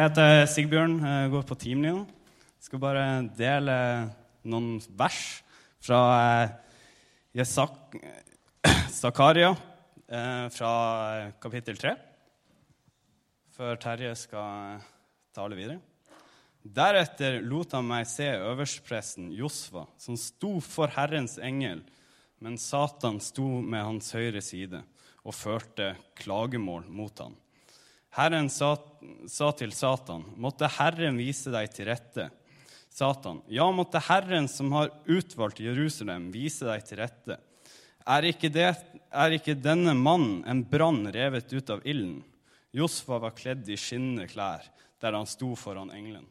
[0.00, 2.06] Jeg heter Sigbjørn, jeg går på teamlinja.
[2.64, 3.02] Skal bare
[3.36, 3.74] dele
[4.48, 5.18] noen vers
[5.84, 6.54] fra eh,
[7.36, 7.98] Jesak
[9.02, 10.70] Zakaria eh, fra
[11.44, 11.92] kapittel 3,
[13.58, 14.88] før Terje skal eh,
[15.36, 15.76] tale videre.
[16.64, 21.84] Deretter lot han meg se øverstpresten Josva, som sto for Herrens engel,
[22.40, 24.80] men Satan sto med hans høyre side
[25.26, 25.92] og førte
[26.24, 27.36] klagemål mot ham.
[28.16, 28.74] Herren sa,
[29.30, 32.30] sa til Satan, måtte Herren vise deg til rette.
[32.90, 37.38] Satan, ja, måtte Herren som har utvalgt Jerusalem, vise deg til rette.
[38.10, 38.72] Er ikke, det,
[39.12, 42.20] er ikke denne mannen en brann revet ut av ilden?
[42.74, 44.66] Josfa var kledd i skinnende klær
[45.00, 46.26] der han sto foran engelen.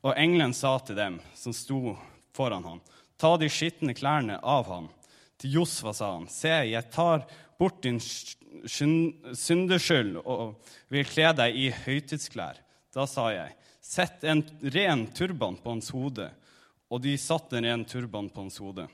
[0.00, 1.96] Og engelen sa til dem som sto
[2.36, 2.80] foran ham,
[3.20, 4.88] ta de skitne klærne av ham.
[5.40, 7.26] Til Josfa sa han, se, jeg tar
[7.60, 12.60] bort din syndeskyld og vil kle deg i høytidsklær.
[12.94, 14.42] Da sa jeg, sett en
[14.74, 16.30] ren turban på hans hode.
[16.90, 18.88] Og de satte en ren turban på hans hode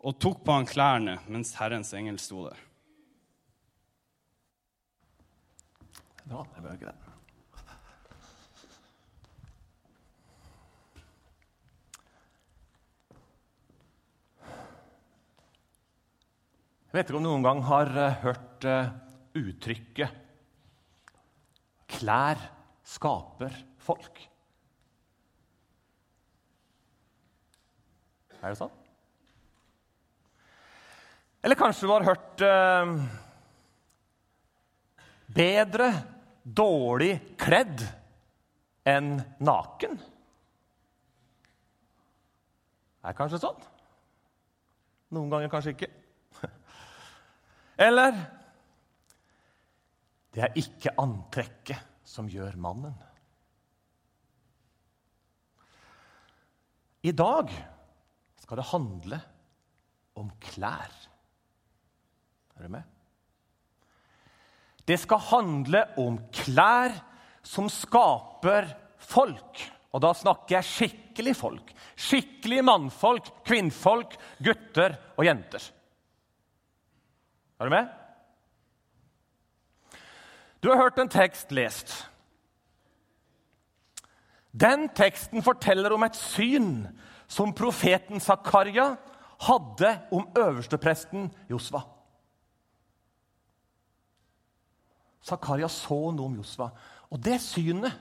[0.00, 2.66] og tok på han klærne mens Herrens engel sto der.
[6.24, 7.09] Det var det ikke det.
[16.90, 18.88] Jeg vet ikke om noen gang har uh, hørt uh,
[19.38, 20.16] uttrykket
[21.86, 22.40] 'klær
[22.82, 24.18] skaper folk'.
[28.40, 28.74] Er det sånn?
[31.46, 32.92] Eller kanskje du har hørt eh,
[35.30, 35.88] 'bedre
[36.42, 37.86] dårlig kledd
[38.82, 39.96] enn naken'?
[43.00, 43.62] Er Det kanskje sånn.
[45.14, 45.92] Noen ganger kanskje ikke.
[47.80, 48.18] Eller
[50.30, 52.94] Det er ikke antrekket som gjør mannen.
[57.02, 57.50] I dag
[58.38, 59.18] skal det handle
[60.20, 60.92] om klær.
[62.54, 62.84] Er du med?
[64.86, 66.94] Det skal handle om klær
[67.46, 68.70] som skaper
[69.10, 69.64] folk.
[69.90, 71.74] Og da snakker jeg skikkelig folk.
[71.98, 75.64] Skikkelig mannfolk, kvinnfolk, gutter og jenter.
[77.60, 77.88] Er du med?
[80.62, 82.10] Du har hørt en tekst lest.
[84.52, 86.88] Den teksten forteller om et syn
[87.28, 88.96] som profeten Zakaria
[89.40, 91.80] hadde om øverstepresten Josva.
[95.22, 96.70] Zakaria så noe om Josva,
[97.10, 97.92] og det synet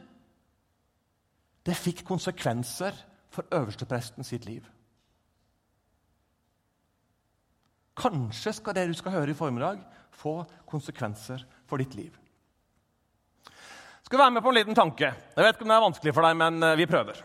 [1.67, 2.95] det fikk konsekvenser
[3.29, 4.63] for øverstepresten sitt liv.
[7.99, 9.81] Kanskje skal det du skal høre i formiddag,
[10.15, 12.15] få konsekvenser for ditt liv.
[14.03, 15.11] Skal du være med på en liten tanke?
[15.11, 17.19] Jeg vet ikke om det er vanskelig for deg, men eh, vi prøver.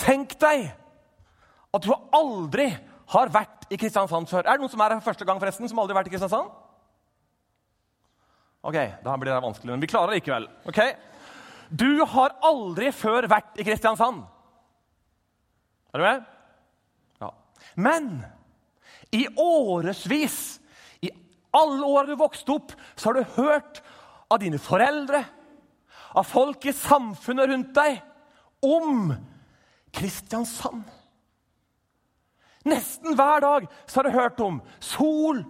[0.00, 0.70] Tenk deg
[1.76, 2.70] at du aldri
[3.12, 4.46] har vært i Kristiansand før.
[4.46, 6.54] Er det noen som er her første gang, forresten, som aldri har vært i Kristiansand?
[8.66, 10.48] Ok, da blir det vanskelig, men vi klarer det likevel.
[10.66, 10.80] Ok?
[11.70, 14.24] Du har aldri før vært i Kristiansand.
[15.92, 16.24] Er du med?
[17.22, 17.30] Ja.
[17.76, 18.10] Men
[19.10, 20.60] i årevis,
[21.00, 21.10] i
[21.54, 23.80] alle år du vokste opp, så har du hørt
[24.32, 25.22] av dine foreldre,
[26.16, 27.98] av folk i samfunnet rundt deg,
[28.64, 29.10] om
[29.94, 30.84] Kristiansand.
[32.66, 35.44] Nesten hver dag så har du hørt om sol,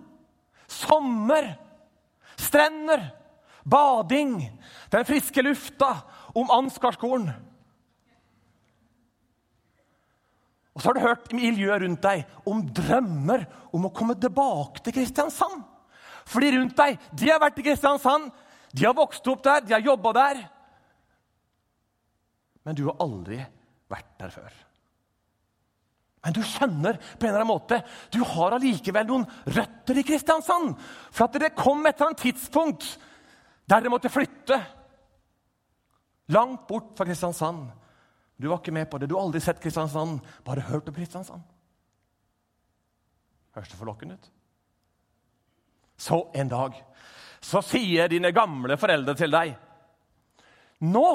[0.68, 1.54] sommer,
[2.36, 3.06] strender,
[3.64, 4.36] bading,
[4.92, 5.94] den friske lufta,
[6.36, 7.30] om Ansgarskolen.
[10.76, 14.82] Og så har du hørt i miljøet rundt deg om drømmer om å komme tilbake
[14.84, 15.62] til Kristiansand.
[16.28, 18.28] For de rundt deg de har vært i Kristiansand,
[18.76, 20.42] de har vokst opp der, de har jobba der.
[22.66, 23.40] Men du har aldri
[23.88, 24.52] vært der før.
[26.26, 27.80] Men du skjønner på en eller annen måte,
[28.12, 30.74] du har allikevel noen røtter i Kristiansand.
[31.14, 32.88] For at det kom eller annet tidspunkt
[33.64, 34.58] der dere måtte flytte
[36.34, 37.70] langt bort fra Kristiansand.
[38.36, 39.08] Du var ikke med på det.
[39.08, 41.44] Du har aldri sett Kristiansand, bare hørt om Kristiansand.
[43.56, 44.32] Høres det forlokkende ut?
[45.96, 46.76] Så en dag
[47.40, 49.54] så sier dine gamle foreldre til deg
[50.84, 51.06] Nå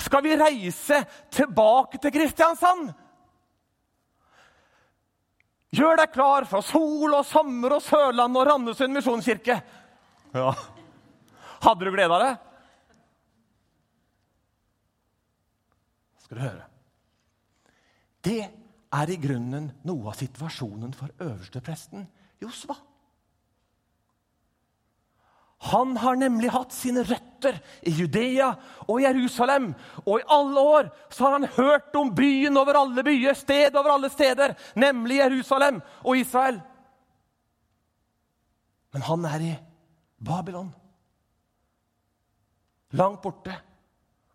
[0.00, 0.98] skal vi reise
[1.32, 2.90] tilbake til Kristiansand!
[5.70, 9.56] Gjør deg klar for sol og sommer og Sørlandet og Randesund misjonskirke.
[10.34, 10.52] Ja.
[11.62, 12.24] Hadde du glede av
[16.30, 16.66] skal du høre.
[18.22, 18.42] Det
[18.94, 22.04] er i grunnen noe av situasjonen for øverstepresten
[22.38, 22.76] Josva.
[25.72, 28.52] Han har nemlig hatt sine røtter i Judea
[28.86, 29.72] og Jerusalem.
[30.06, 33.96] Og i alle år så har han hørt om byen over alle byer, sted over
[33.96, 36.62] alle steder, nemlig Jerusalem og Israel.
[38.94, 39.52] Men han er i
[40.22, 40.70] Babylon,
[42.94, 43.58] langt borte.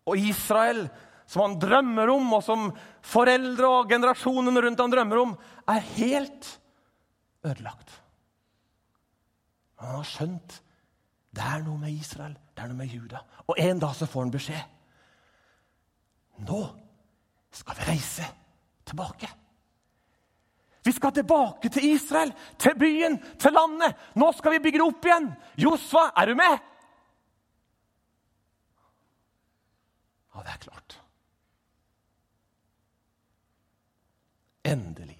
[0.06, 0.86] Og Israel,
[1.26, 2.68] som han drømmer om, og som
[3.04, 5.34] foreldre og generasjonene rundt han drømmer om,
[5.68, 6.52] er helt
[7.46, 7.90] ødelagt.
[9.82, 10.60] Han har skjønt
[11.36, 13.20] det er noe med Israel, det er noe med Juda.
[13.44, 14.76] Og en dag så får han beskjed.
[16.48, 16.60] Nå
[17.52, 18.28] skal vi reise
[18.88, 19.28] tilbake.
[20.86, 22.32] Vi skal tilbake til Israel,
[22.62, 23.96] til byen, til landet.
[24.14, 25.28] Nå skal vi bygge det opp igjen.
[25.58, 26.56] Josfa, er du med?
[30.32, 31.00] Ja, det er klart.
[34.66, 35.18] Endelig.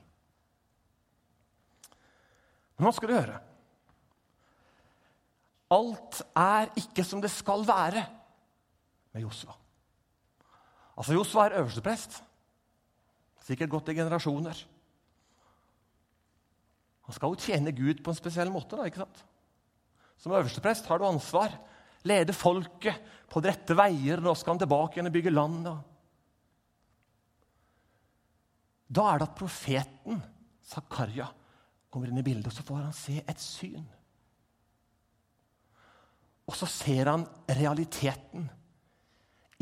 [2.76, 3.37] Men nå skal du høre.
[5.72, 8.04] Alt er ikke som det skal være
[9.14, 9.56] med Josva.
[10.96, 12.20] Altså, Josva er øversteprest.
[13.46, 14.60] Sikkert gått i generasjoner.
[17.06, 18.76] Han skal jo tjene Gud på en spesiell måte.
[18.76, 19.25] da, ikke sant?
[20.19, 21.54] Som øversteprest har du ansvar.
[22.06, 24.22] Lede folket på de rette veier.
[24.22, 25.69] Nå skal han tilbake igjen og bygge land.
[28.86, 30.22] Da er det at profeten
[30.66, 31.26] Zakaria
[31.90, 33.86] kommer inn i bildet, og så får han se et syn.
[36.46, 38.46] Og så ser han realiteten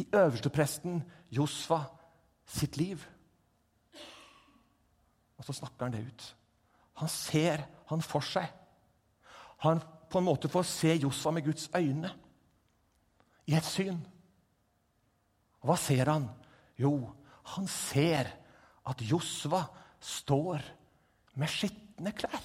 [0.00, 1.00] i øverstepresten
[1.32, 1.80] Josfa
[2.44, 3.04] sitt liv.
[5.38, 6.26] Og så snakker han det ut.
[7.00, 8.50] Han ser han for seg.
[9.64, 9.80] Han
[10.10, 12.10] på en måte får se Josfa med Guds øyne
[13.48, 13.98] i et syn.
[15.62, 16.28] Og hva ser han?
[16.78, 16.92] Jo,
[17.54, 18.28] han ser
[18.86, 19.62] at Josva
[20.00, 20.60] står
[21.34, 22.44] med skitne klær.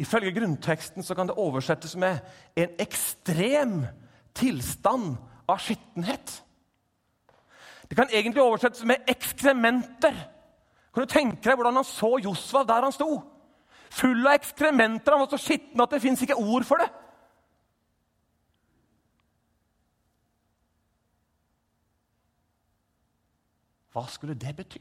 [0.00, 2.18] Ifølge grunnteksten kan det oversettes med
[2.56, 3.86] 'en ekstrem
[4.34, 5.16] tilstand
[5.48, 6.42] av skittenhet'.
[7.88, 10.28] Det kan egentlig oversettes med 'ekskrementer'.
[10.94, 13.22] Kan du tenke deg hvordan han så Josva der han sto?
[13.90, 15.12] Full av ekskrementer.
[15.12, 16.88] Han var så skitten at det fins ikke ord for det.
[23.92, 24.80] Hva skulle det bety?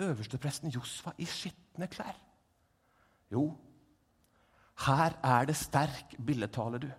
[0.00, 2.16] Øverstepresten Josfa i skitne klær?
[3.30, 3.50] Jo,
[4.86, 6.90] her er det sterk billedtale, du.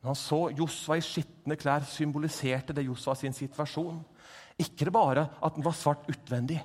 [0.00, 4.02] Når han så Josva i skitne klær, symboliserte det Josva sin situasjon.
[4.58, 6.60] Ikke bare at han var svart utvendig,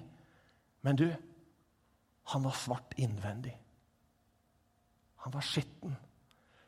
[0.81, 1.07] men du,
[2.31, 3.55] han var svart innvendig.
[5.23, 5.95] Han var skitten.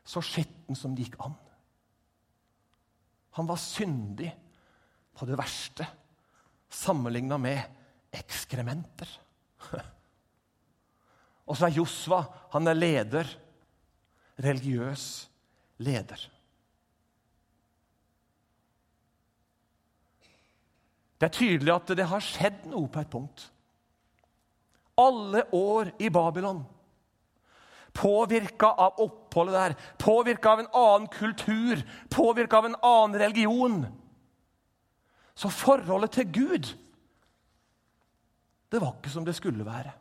[0.04, 1.36] Så skitten som det gikk an.
[3.38, 4.32] Han var syndig
[5.22, 5.86] på det verste,
[6.74, 7.62] sammenligna med
[8.18, 9.10] ekskrementer.
[11.46, 12.24] Og så er Josva
[12.56, 13.30] han er leder.
[14.42, 15.06] Religiøs
[15.86, 16.24] leder.
[21.22, 23.46] Det er tydelig at det har skjedd noe på et punkt.
[24.98, 26.64] Alle år i Babylon,
[27.94, 33.84] påvirka av oppholdet der, påvirka av en annen kultur, påvirka av en annen religion
[35.36, 36.72] Så forholdet til Gud,
[38.72, 39.92] det var ikke som det skulle være.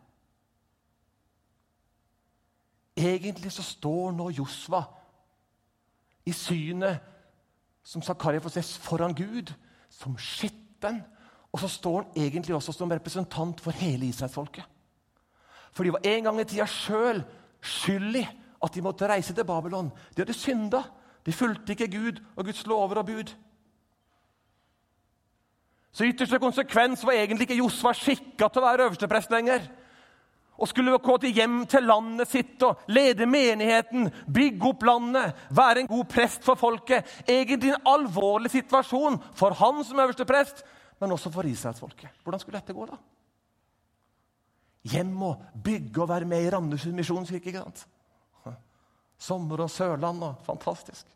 [2.97, 4.82] Egentlig så står nå Josva
[6.27, 7.01] i synet
[7.82, 9.53] som Zakaria får se foran Gud,
[9.89, 11.01] som skitten.
[11.51, 14.65] Og så står han egentlig også som representant for hele israelsfolket.
[15.72, 17.22] For de var en gang i tida sjøl
[17.60, 18.27] skyld i
[18.60, 19.91] at de måtte reise til Babylon.
[20.15, 20.82] De hadde synda.
[21.27, 23.32] De fulgte ikke Gud og Guds lover og bud.
[25.93, 29.67] Så ytterste konsekvens var egentlig ikke Josva skikka til å være øversteprest lenger
[30.61, 35.82] og skulle gå til hjem til landet sitt og lede menigheten, bygge opp landet, være
[35.82, 37.09] en god prest for folket.
[37.25, 40.61] Egentlig en alvorlig situasjon for han som øverste prest,
[41.01, 42.13] men også for israelsfolket.
[42.23, 43.01] Hvordan skulle dette gå, da?
[44.93, 47.49] Hjem og bygge og være med i Randesund misjonskirke.
[47.49, 47.87] ikke sant?
[49.20, 51.09] Sommer og Sørland og Fantastisk.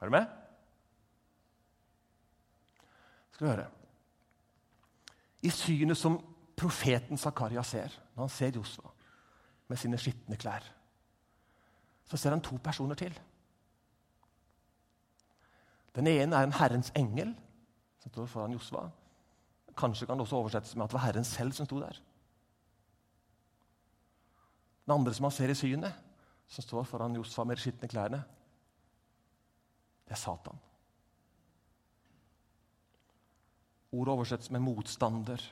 [0.00, 0.41] Er du med?
[3.42, 3.70] Skal vi høre
[5.42, 6.20] i synet som
[6.54, 8.92] profeten Zakaria ser når han ser Josva
[9.66, 10.62] med sine skitne klær.
[12.06, 13.18] Så ser han to personer til.
[15.98, 17.34] Den ene er en Herrens engel
[17.98, 18.86] som står foran Josva.
[19.74, 21.98] Kanskje kan det også oversettes med at det var Herren selv som sto der.
[24.86, 25.98] Den andre som han ser i synet,
[26.46, 28.22] som står foran Josfa med de skitne klærne,
[30.06, 30.68] det er Satan.
[33.92, 35.42] Ordet oversettes med motstander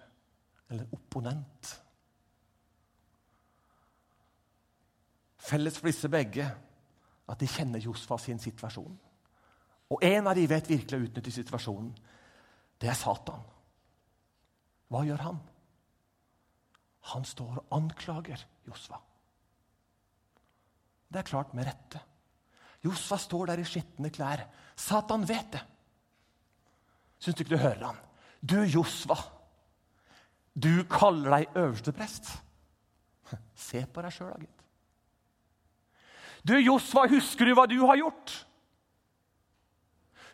[0.70, 1.70] eller opponent.
[5.40, 6.47] Felles for disse begge
[7.30, 8.99] at de kjenner Josfa sin situasjon.
[9.90, 11.90] Og en av de vet virkelig å utnytte situasjonen.
[12.80, 13.42] Det er Satan.
[14.90, 15.40] Hva gjør han?
[17.14, 19.00] Han står og anklager Josfa.
[21.11, 22.00] Det er klart med rette.
[22.85, 24.44] Josfa står der i skitne klær.
[24.78, 25.64] Satan vet det.
[27.20, 27.99] Syns du ikke du hører han?
[28.40, 29.16] Du, Josva,
[30.56, 32.30] du kaller deg øverste prest.
[33.54, 34.56] Se på deg sjøl, da, gitt.
[36.49, 38.32] Du, Josva, husker du hva du har gjort?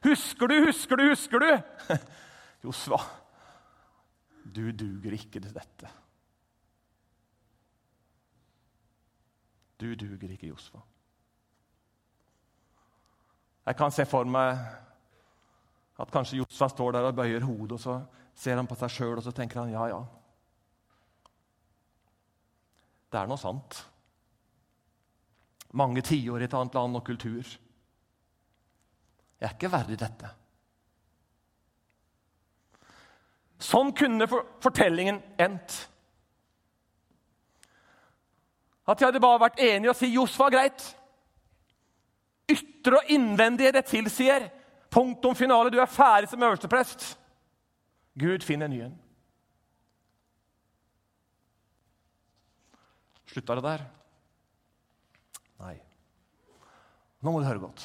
[0.07, 1.51] Husker du, husker du, husker du?
[2.67, 3.01] Josva,
[4.45, 5.91] du duger ikke til dette.
[9.81, 10.81] Du duger ikke, Josva.
[13.67, 14.61] Jeg kan se for meg
[15.97, 17.99] at kanskje Josfa står der og bøyer hodet, og så
[18.37, 20.01] ser han på seg sjøl og så tenker han, ja, ja.
[23.13, 23.79] Det er noe sant.
[25.77, 27.55] Mange tiår i et annet land og kultur.
[29.37, 30.31] Jeg er ikke verdig dette.
[33.63, 35.77] Sånn kunne fortellingen endt.
[38.87, 40.85] At de hadde bare vært enige og si Josfa, greit.
[42.53, 44.47] Ytre og innvendige, det tilsier.
[44.91, 47.19] Punktum finale, du er ferdig som øversteprest.
[48.19, 48.95] Gud finner en ny en.
[53.27, 53.85] Slutta det der?
[55.61, 55.75] Nei.
[57.21, 57.85] Nå må du høre godt.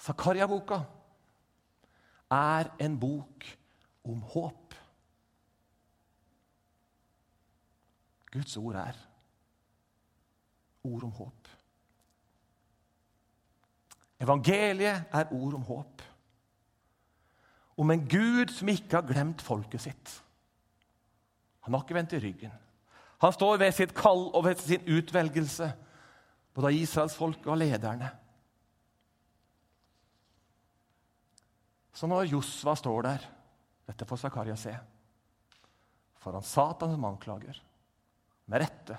[0.00, 0.80] Zakaria-boka
[2.30, 3.46] er en bok
[4.04, 4.74] om håp.
[8.30, 8.98] Guds ord er
[10.86, 11.39] ord om håp.
[14.20, 16.02] Evangeliet er ord om håp.
[17.80, 20.16] Om en Gud som ikke har glemt folket sitt.
[21.64, 22.52] Han har ikke vendt i ryggen.
[23.20, 25.68] Han står ved sitt kall og ved sin utvelgelse,
[26.56, 28.08] både av israelsfolket og lederne.
[31.92, 33.26] Så når Josva står der,
[33.90, 34.72] dette får Zakaria se,
[36.20, 37.58] foran Satan som anklager,
[38.48, 38.96] med rette,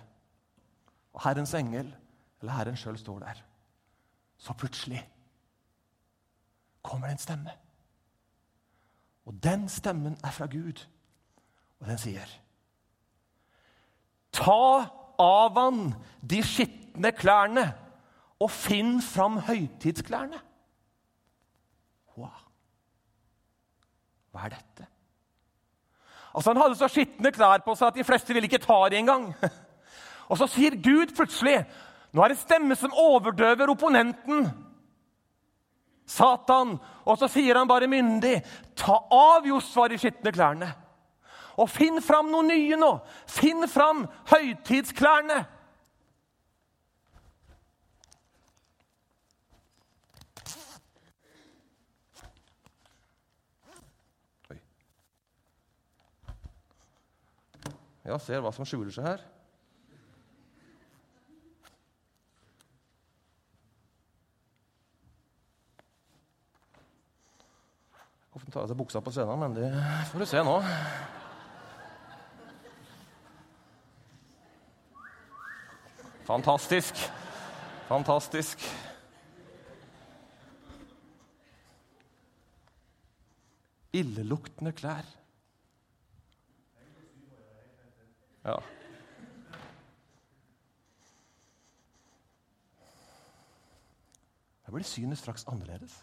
[1.11, 1.89] og Herrens engel
[2.41, 3.41] eller Herren sjøl står der,
[4.41, 5.01] så plutselig
[6.81, 7.51] kommer det en stemme.
[9.25, 10.87] Og den stemmen er fra Gud,
[11.79, 12.37] og den sier
[14.31, 14.87] Ta
[15.19, 15.91] av han
[16.23, 17.65] de skitne klærne
[18.41, 20.39] og finn fram høytidsklærne.
[22.15, 22.47] Wow.
[24.31, 24.87] Hva er dette?
[26.31, 29.01] Altså Han hadde så skitne klær på seg at de fleste ville ikke ta det
[29.03, 29.29] engang.
[30.31, 31.59] Og så sier Gud plutselig
[32.11, 34.49] Nå er det stemme som overdøver opponenten.
[36.11, 36.75] Satan.
[37.07, 38.41] Og så sier han bare myndig,
[38.75, 40.73] ta av Josfa de skitne klærne.
[41.61, 42.91] Og finn fram noe nye nå.
[43.29, 45.39] Finn fram høytidsklærne.
[54.51, 54.59] Oi.
[58.07, 59.30] Ja, ser hva som skjuler seg her.
[68.31, 69.69] Hvorfor ta av seg buksa på scenen, men det
[70.07, 70.53] får du se nå.
[76.29, 77.01] Fantastisk.
[77.89, 78.63] Fantastisk.
[83.91, 85.09] Illeluktende klær.
[88.45, 88.55] Ja.
[94.63, 95.99] Jeg blir synet straks annerledes.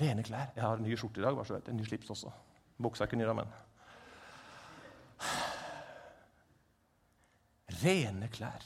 [0.00, 0.52] Rene klær.
[0.56, 1.34] Jeg har en ny skjorte i dag.
[1.36, 2.30] bare så vet En ny slips også.
[2.80, 3.50] Buksa er ikke ny, da, men
[7.82, 8.64] Rene klær.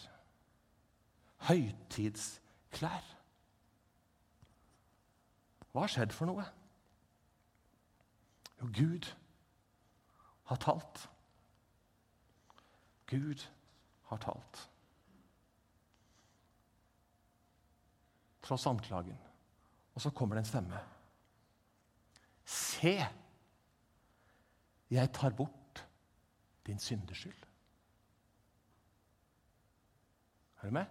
[1.49, 3.11] Høytidsklær.
[5.73, 6.45] Hva har skjedd for noe?
[8.61, 9.11] Jo, Gud
[10.51, 11.09] har talt.
[13.11, 13.43] Gud
[14.11, 14.65] har talt.
[18.45, 19.19] Tross anklagen.
[19.95, 20.81] Og så kommer det en stemme.
[22.85, 22.99] Se,
[24.93, 25.81] jeg tar bort
[26.67, 27.47] din syndeskyld.
[30.61, 30.91] Er du med?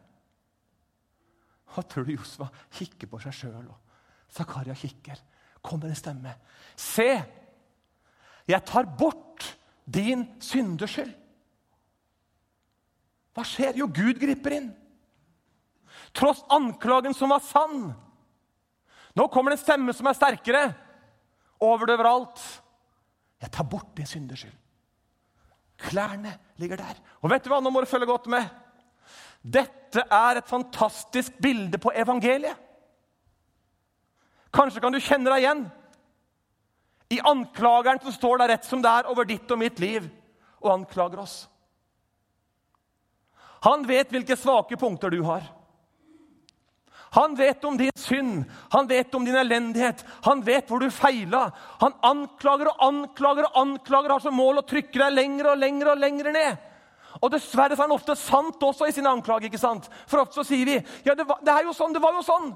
[1.69, 5.21] Hva tror du Josva kikker på seg sjøl, og Zakaria kikker.
[5.61, 6.33] Kommer en stemme.
[6.75, 7.11] Se,
[8.49, 9.45] jeg tar bort
[9.85, 11.13] din syndeskyld.
[13.33, 13.77] Hva skjer?
[13.77, 14.71] Jo, Gud griper inn.
[16.13, 17.91] Tross anklagen som var sann.
[19.13, 20.63] Nå kommer det en stemme som er sterkere.
[21.63, 22.41] Overdøver alt.
[23.43, 24.59] Jeg tar bort din synders skyld.
[25.83, 26.99] Klærne ligger der.
[27.21, 28.45] Og vet du hva, nå må du følge godt med.
[29.43, 32.59] Dette er et fantastisk bilde på evangeliet.
[34.53, 35.63] Kanskje kan du kjenne deg igjen
[37.13, 40.05] i anklageren som står der rett som det er over ditt og mitt liv
[40.61, 41.35] og anklager oss.
[43.65, 45.45] Han vet hvilke svake punkter du har.
[47.13, 48.43] Han vet om din synd,
[48.73, 51.43] han vet om din elendighet, han vet hvor du feila.
[51.83, 55.91] Han anklager og anklager og anklager, har som mål å trykke deg lenger og lenger
[55.91, 56.63] og lenger ned.
[57.21, 59.45] Og Dessverre er han ofte sant også i sine anklager.
[59.45, 59.85] ikke sant?
[60.09, 62.25] For ofte så sier vi ja, det, var, det er jo sånn, det var jo
[62.25, 62.49] sånn.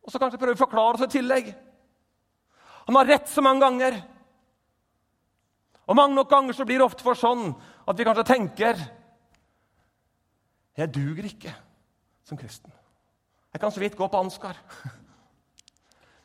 [0.00, 1.52] Og så kanskje prøver vi å forklare oss i tillegg.
[2.88, 4.00] Han har rett så mange ganger.
[5.88, 7.50] Og mange nok ganger så blir det ofte for sånn
[7.88, 8.80] at vi kanskje tenker
[10.78, 11.52] Jeg duger ikke
[12.24, 12.77] som kristen.
[13.58, 14.54] Jeg kan så vidt gå på Ansgar.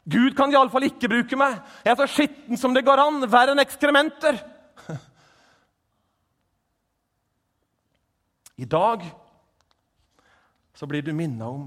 [0.06, 1.56] Gud kan iallfall ikke bruke meg.
[1.82, 4.38] Jeg er så skitten som det går an, verre enn ekskrementer.
[8.62, 9.02] I dag
[10.78, 11.66] så blir du minna om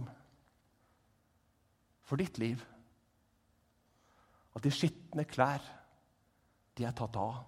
[2.06, 2.62] for ditt liv
[4.54, 5.64] at de skitne klær,
[6.78, 7.40] de er tatt av.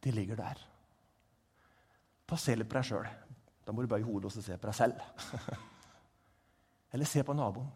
[0.00, 0.64] De ligger der.
[2.24, 3.12] Ta se litt på deg sjøl.
[3.60, 5.04] Da må du bøye hodet og se på deg selv.
[6.92, 7.70] Eller se på naboen.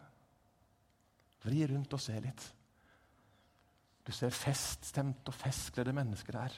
[1.45, 2.45] Vri rundt og se litt.
[4.05, 6.57] Du ser feststemte og festkledde mennesker der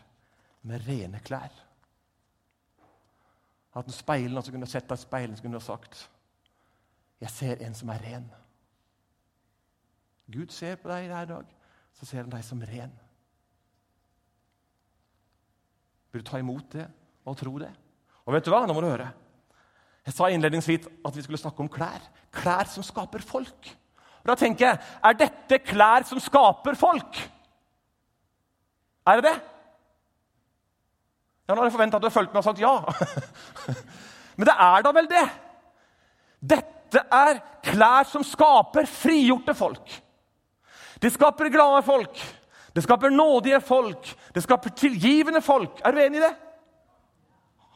[0.68, 1.54] med rene klær.
[3.78, 6.08] At en speilene altså kunne sett deg i speilet, kunne ha sagt
[7.22, 8.26] Jeg ser en som er ren.
[10.28, 11.46] Gud ser på deg i dag,
[11.96, 12.92] så ser han deg som ren.
[16.12, 16.88] Bør du ta imot det
[17.28, 17.72] og tro det?
[18.26, 18.66] Og vet du hva?
[18.68, 19.08] Nå må du høre.
[20.08, 22.00] Jeg sa innledningsvis at vi skulle snakke om klær.
[22.32, 23.74] Klær som skaper folk.
[24.24, 27.20] Og da tenker jeg, Er dette klær som skaper folk?
[29.08, 29.36] Er det det?
[31.48, 32.74] Ja, Nå har jeg forventa at du har fulgt med og sagt ja.
[34.38, 35.24] Men det er da vel det?
[36.56, 39.96] Dette er klær som skaper frigjorte folk.
[41.02, 42.20] Det skaper glade folk.
[42.76, 44.12] Det skaper nådige folk.
[44.36, 45.82] Det skaper tilgivende folk.
[45.84, 46.34] Er du enig i det?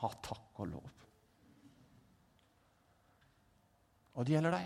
[0.04, 0.91] Ha takk og lov.
[4.22, 4.66] Og det gjelder deg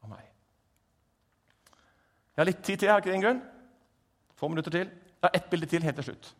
[0.00, 0.28] og meg.
[2.32, 3.42] Jeg har litt tid til, jeg har ikke det, Ingunn?
[4.40, 4.88] Få minutter til.
[4.88, 6.30] Jeg har ett bilde til helt til slutt.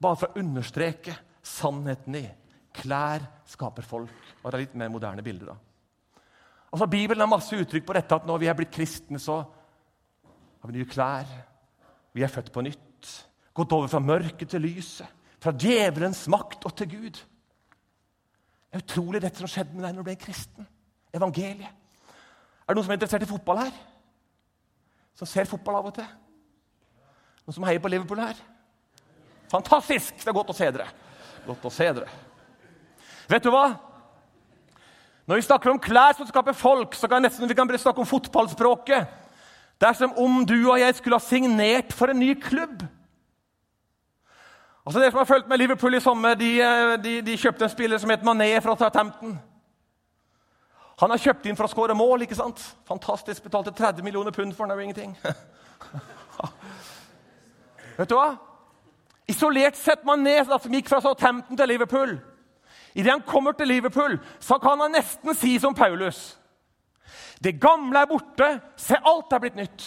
[0.00, 2.24] Bare for å understreke sannheten i
[2.80, 4.32] klær skaper folk.
[4.40, 6.24] Og det er litt mer moderne bilder, da.
[6.72, 10.72] Altså, Bibelen har masse uttrykk på dette at når vi er blitt kristne, så har
[10.72, 11.38] vi nye klær.
[12.16, 13.16] Vi er født på nytt.
[13.52, 15.20] Gått over fra mørket til lyset.
[15.36, 17.26] Fra djevelens makt og til Gud.
[18.72, 20.78] Det er utrolig dette som skjedde med deg når du ble kristen
[21.14, 21.70] evangeliet.
[22.62, 23.72] Er det noen som er interessert i fotball her?
[25.18, 26.08] Som ser fotball av og til?
[27.42, 28.38] Noen som heier på Liverpool her?
[29.52, 30.14] Fantastisk!
[30.22, 30.88] Det er godt å se dere.
[31.46, 32.08] Godt å se dere.
[33.28, 33.66] Vet du hva?
[35.28, 38.08] Når vi snakker om klær som skaper folk, så kan nesten vi kan snakke om
[38.08, 39.06] fotballspråket.
[39.78, 42.82] Det er som om du og jeg skulle ha signert for en ny klubb.
[44.86, 47.70] Altså Dere som har fulgt med Liverpool i sommer, de, eh, de, de kjøpte en
[47.70, 49.36] spiller som het Mané fra Southampton.
[51.02, 52.22] Han har kjøpt inn for å skåre mål.
[52.22, 52.60] ikke sant?
[52.86, 53.42] Fantastisk.
[53.42, 54.70] Betalte 30 millioner pund for den.
[54.70, 55.18] Det er jo ingenting.
[57.98, 58.38] Vet du hva?
[59.26, 62.20] Isolert sett man ned, som gikk fra Southampton til Liverpool.
[62.94, 66.38] Idet han kommer til Liverpool, så kan han nesten si som Paulus.
[67.42, 69.82] Det gamle er borte, se, alt er blitt nytt.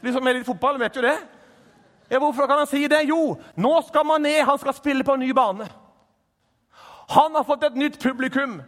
[0.00, 1.16] De som er litt fotball, vet jo det.
[2.10, 3.08] Ja, hvorfor kan han si det?
[3.08, 5.68] Jo, nå skal man ned, han skal spille på en ny bane.
[7.10, 8.62] Han har fått et nytt publikum.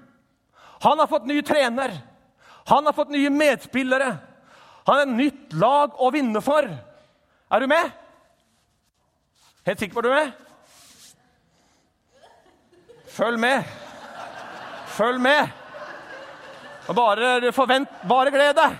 [0.82, 1.98] Han har fått ny trener.
[2.66, 4.16] Han har fått nye medspillere.
[4.84, 6.66] Han har et nytt lag å vinne for.
[7.52, 7.90] Er du med?
[9.66, 10.32] Helt sikker på at du er med?
[13.12, 13.64] Følg med.
[14.96, 15.48] Følg med.
[16.88, 18.74] Og bare forvent Bare gled deg.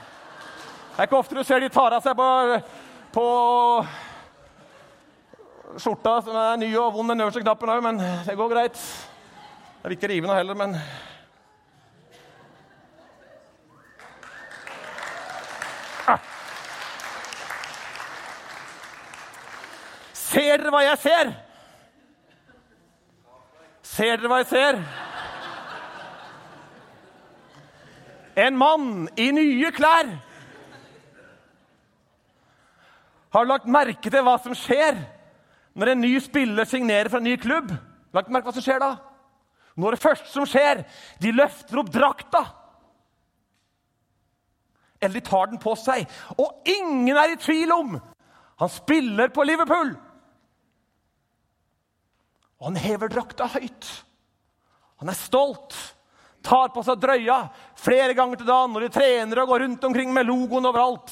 [0.93, 2.27] Det er ikke ofte du ser de tar av seg på,
[3.15, 3.27] på
[5.81, 8.83] skjorta som er ny og vond, den øverste knappen òg, men det går greit.
[9.83, 10.77] Jeg vil ikke rive noe heller, men
[16.07, 16.21] ah.
[20.15, 21.35] Ser dere hva jeg ser?
[23.83, 24.81] Ser dere hva jeg ser?
[28.47, 30.15] En mann i nye klær.
[33.35, 35.09] Har lagt merke til hva som skjer
[35.75, 37.75] når en ny spiller signerer for en ny klubb?
[38.15, 38.99] Lagt merke til hva som skjer da?
[39.81, 40.83] Når det første som skjer,
[41.23, 42.43] de løfter opp drakta.
[45.01, 46.07] Eller de tar den på seg.
[46.37, 47.97] Og ingen er i tvil om
[48.63, 49.91] han spiller på Liverpool.
[52.61, 53.89] Og han hever drakta høyt.
[55.03, 55.75] Han er stolt.
[56.47, 57.41] Tar på seg drøya
[57.79, 61.11] flere ganger til dagen når de trener og går rundt omkring med logoen overalt.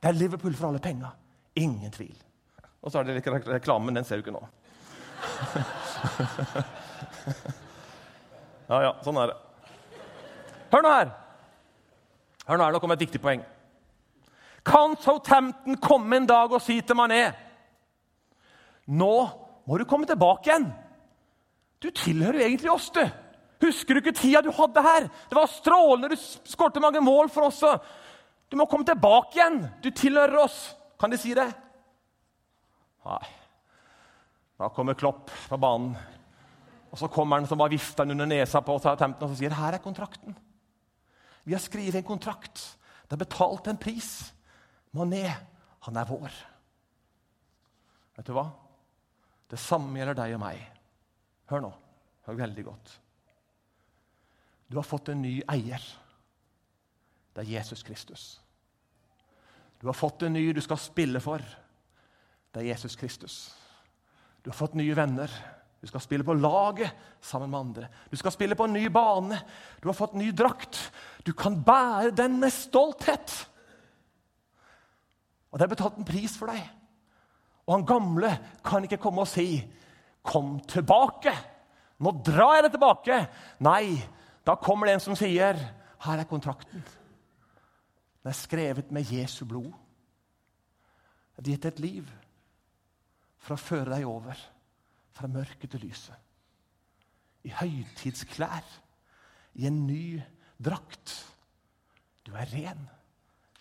[0.00, 1.14] Det er Liverpool for alle penga.
[1.60, 2.16] Ingen tvil.
[2.80, 3.96] Og så er det reklamen.
[3.96, 4.44] Den ser du ikke nå.
[8.70, 9.38] ja, ja, sånn er det.
[10.70, 11.08] Hør nå her.
[12.46, 13.42] Hør nå her, nå kommer et viktig poeng.
[14.66, 17.22] Kan Southampton komme en dag og si til Mané
[18.90, 19.14] Nå
[19.66, 20.66] må du komme tilbake igjen.
[21.80, 23.02] Du tilhører jo egentlig oss, du.
[23.60, 25.06] Husker du ikke tida du hadde her?
[25.28, 26.10] Det var strålende.
[26.12, 27.60] Du skårte mange mål for oss.
[28.50, 29.60] Du må komme tilbake igjen.
[29.84, 30.58] Du tilhører oss.
[31.00, 31.46] Kan de si det?
[33.06, 33.22] Nei.
[34.60, 35.94] Da kommer Klopp på banen.
[36.90, 39.76] Og Så kommer han som bare vifter under nesa på Southampton og så sier her
[39.76, 40.34] er kontrakten.
[41.44, 42.58] Vi har skrevet en kontrakt.
[43.06, 44.10] Det er betalt en pris.
[44.94, 45.24] Mané,
[45.86, 46.34] han er vår.
[48.18, 48.48] Vet du hva?
[49.50, 50.60] Det samme gjelder deg og meg.
[51.50, 51.70] Hør nå.
[52.26, 52.92] Hør veldig godt.
[54.70, 55.82] Du har fått en ny eier.
[57.34, 58.24] Det er Jesus Kristus.
[59.80, 61.42] Du har fått en ny du skal spille for.
[62.50, 63.38] Det er Jesus Kristus.
[64.44, 65.32] Du har fått nye venner.
[65.80, 66.92] Du skal spille på laget
[67.24, 67.88] sammen med andre.
[68.10, 69.38] Du skal spille på en ny bane.
[69.80, 70.92] Du har fått ny drakt.
[71.24, 73.32] Du kan bære den med stolthet.
[75.50, 76.60] Og det er betalt en pris for deg.
[77.66, 78.30] Og han gamle
[78.64, 79.62] kan ikke komme og si
[80.22, 81.36] 'Kom tilbake'.
[81.98, 83.28] Nå drar jeg deg tilbake.
[83.60, 84.02] Nei,
[84.46, 85.54] da kommer det en som sier
[85.98, 86.82] 'Her er kontrakten'.
[88.22, 89.72] Den er skrevet med Jesu blod.
[91.36, 92.10] Det er gitt et liv
[93.38, 94.36] for å føre deg over
[95.20, 96.16] fra mørket til lyset.
[97.44, 98.64] I høytidsklær,
[99.60, 100.20] i en ny
[100.60, 101.14] drakt.
[102.26, 102.82] Du er ren.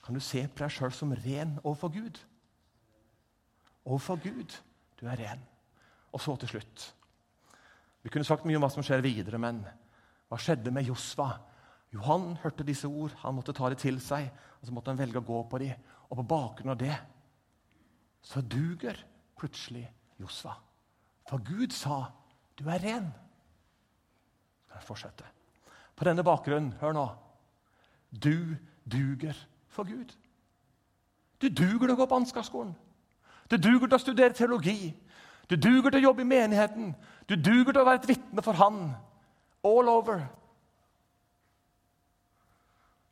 [0.03, 2.19] Kan du se på deg sjøl som ren overfor Gud?
[3.85, 4.55] Overfor Gud,
[4.99, 5.43] du er ren.
[6.13, 6.87] Og så til slutt.
[8.03, 9.61] Vi kunne sagt mye om hva som skjer videre, men
[10.29, 11.33] hva skjedde med Josva?
[11.93, 15.19] Johan hørte disse ord, han måtte ta det til seg, og så måtte han velge
[15.19, 15.87] å gå på dem.
[16.09, 16.95] Og på bakgrunn av det
[18.25, 18.97] så duger
[19.39, 19.85] plutselig
[20.19, 20.55] Josva.
[21.29, 22.05] For Gud sa,
[22.57, 23.13] 'Du er ren'.
[24.65, 25.23] Skal jeg fortsette?
[25.95, 27.09] På denne bakgrunnen, hør nå
[28.23, 28.55] Du
[28.91, 30.15] duger for Gud.
[31.41, 32.75] Du duger til å gå på Ansgarskolen.
[33.51, 34.95] Du duger til å studere teologi.
[35.49, 36.95] Du duger til å jobbe i menigheten.
[37.29, 38.95] Du duger til å være et vitne for Han.
[39.63, 40.25] All over.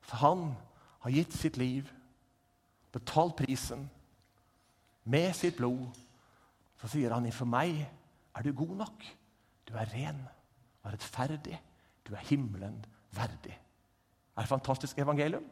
[0.01, 0.55] For Han
[0.99, 1.91] har gitt sitt liv,
[2.91, 3.89] betalt prisen,
[5.03, 5.93] med sitt blod.
[6.81, 7.87] Så sier han, 'For meg
[8.37, 9.05] er du god nok.
[9.67, 10.19] Du er ren
[10.83, 11.59] og rettferdig.
[12.07, 12.79] Du er himmelen
[13.15, 13.55] verdig.
[14.37, 15.43] Er det fantastisk evangelium?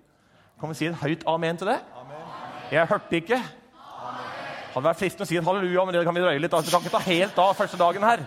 [0.59, 1.79] Kan vi si et høyt amen til det?
[1.99, 2.27] Amen.
[2.71, 3.39] Jeg hørte ikke.
[3.39, 4.29] Amen.
[4.75, 6.55] hadde vært fristende å si et halleluja, men det kan vi drøye litt.
[6.67, 8.23] Vi kan ikke ta helt av første dagen her.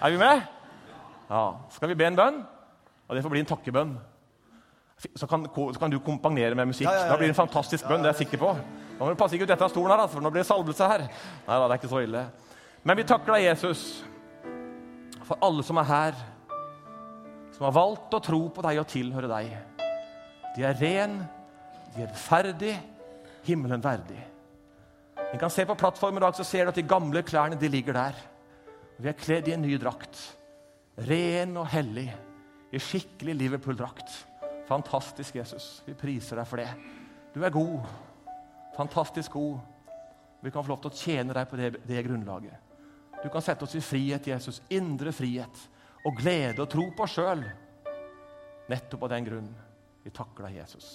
[0.00, 0.42] Er vi med?
[1.30, 1.44] Ja.
[1.70, 2.40] Skal vi be en bønn?
[3.08, 3.96] Og det får bli en takkebønn.
[5.16, 6.88] Så kan, så kan du kompagnere med musikk.
[6.88, 8.02] Ja, ja, ja, da blir det en fantastisk bønn.
[8.02, 8.52] det er jeg sikker på.
[8.98, 10.50] Nå må du passe ikke ut dette av stolen her, altså, for nå blir det
[10.50, 11.06] salvelse her.
[11.46, 12.24] Nei da, det er ikke så ille.
[12.82, 13.80] Men vi takker deg, Jesus,
[15.28, 16.20] for alle som er her,
[17.52, 19.50] som har valgt å tro på deg og tilhøre deg.
[20.56, 21.18] De er ren,
[21.92, 22.72] de er rettferdig,
[23.44, 24.18] himmelen verdig.
[25.30, 27.68] En kan se på plattformen i dag, så ser du at de gamle klærne de
[27.70, 28.16] ligger der.
[28.96, 30.16] Vi er kledd i en ny drakt.
[31.06, 32.08] Ren og hellig.
[32.72, 34.12] I skikkelig Liverpool-drakt.
[34.68, 35.82] Fantastisk, Jesus.
[35.86, 36.70] Vi priser deg for det.
[37.34, 37.86] Du er god.
[38.76, 39.60] Fantastisk god.
[40.40, 42.69] Vi kan få lov til å tjene deg på det, det grunnlaget.
[43.22, 44.62] Du kan sette oss i frihet, Jesus.
[44.72, 45.64] Indre frihet
[46.06, 47.42] og glede og tro på oss sjøl.
[48.70, 49.48] Nettopp av den grunn.
[50.04, 50.90] Vi takker deg, Jesus.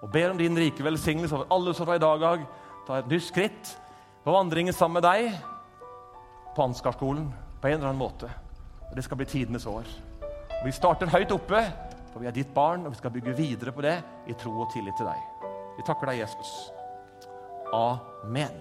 [0.00, 2.44] Og ber om din rike velsignelse over alle som fra i dag av
[2.86, 3.72] tar et nytt skritt
[4.24, 5.34] på vandringen sammen med deg
[6.54, 7.28] på Ansgarskolen
[7.60, 8.30] på en eller annen måte.
[8.90, 9.86] Og Det skal bli tidenes år.
[10.60, 11.62] Og Vi starter høyt oppe,
[12.12, 14.72] for vi er ditt barn, og vi skal bygge videre på det i tro og
[14.74, 15.20] tillit til deg.
[15.76, 16.72] Vi takker deg, Jesus.
[17.72, 18.56] Amen.